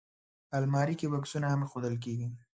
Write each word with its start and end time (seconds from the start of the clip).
الماري 0.57 0.95
کې 0.99 1.07
بکسونه 1.13 1.47
هم 1.49 1.59
ایښودل 1.65 1.95
کېږي 2.03 2.27